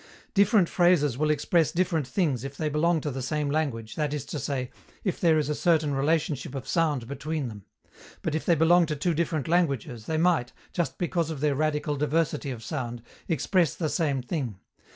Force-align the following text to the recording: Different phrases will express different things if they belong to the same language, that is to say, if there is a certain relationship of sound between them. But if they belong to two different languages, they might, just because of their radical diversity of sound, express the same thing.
Different 0.33 0.67
phrases 0.67 1.15
will 1.15 1.29
express 1.29 1.71
different 1.71 2.07
things 2.07 2.43
if 2.43 2.57
they 2.57 2.69
belong 2.69 3.01
to 3.01 3.11
the 3.11 3.21
same 3.21 3.51
language, 3.51 3.93
that 3.93 4.15
is 4.15 4.25
to 4.25 4.39
say, 4.39 4.71
if 5.03 5.21
there 5.21 5.37
is 5.37 5.47
a 5.47 5.53
certain 5.53 5.93
relationship 5.93 6.55
of 6.55 6.67
sound 6.67 7.07
between 7.07 7.49
them. 7.49 7.65
But 8.23 8.33
if 8.33 8.43
they 8.43 8.55
belong 8.55 8.87
to 8.87 8.95
two 8.95 9.13
different 9.13 9.47
languages, 9.47 10.07
they 10.07 10.17
might, 10.17 10.53
just 10.73 10.97
because 10.97 11.29
of 11.29 11.39
their 11.39 11.53
radical 11.53 11.97
diversity 11.97 12.49
of 12.49 12.63
sound, 12.63 13.03
express 13.27 13.75
the 13.75 13.89
same 13.89 14.23
thing. 14.23 14.57